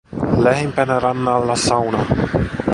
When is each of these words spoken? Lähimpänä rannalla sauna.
Lähimpänä 0.43 0.99
rannalla 0.99 1.55
sauna. 1.55 2.05